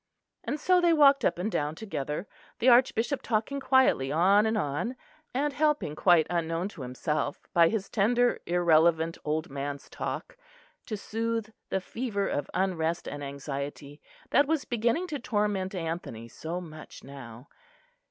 [0.43, 4.95] And so they walked up and down together; the Archbishop talking quietly on and on;
[5.31, 10.35] and helping quite unknown to himself by his tender irrelevant old man's talk
[10.87, 14.01] to soothe the fever of unrest and anxiety
[14.31, 17.47] that was beginning to torment Anthony so much now.